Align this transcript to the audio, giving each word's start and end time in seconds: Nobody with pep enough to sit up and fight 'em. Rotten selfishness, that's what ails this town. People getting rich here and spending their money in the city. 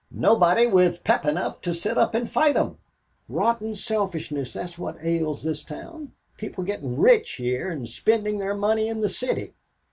Nobody 0.09 0.65
with 0.65 1.03
pep 1.03 1.27
enough 1.27 1.61
to 1.61 1.75
sit 1.75 1.95
up 1.95 2.15
and 2.15 2.27
fight 2.27 2.57
'em. 2.57 2.79
Rotten 3.29 3.75
selfishness, 3.75 4.53
that's 4.53 4.79
what 4.79 4.97
ails 5.03 5.43
this 5.43 5.61
town. 5.61 6.13
People 6.37 6.63
getting 6.63 6.97
rich 6.97 7.33
here 7.33 7.69
and 7.69 7.87
spending 7.87 8.39
their 8.39 8.55
money 8.55 8.87
in 8.87 9.01
the 9.01 9.09
city. 9.09 9.53